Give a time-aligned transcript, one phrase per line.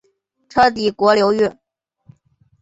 [0.49, 1.51] 车底国流域。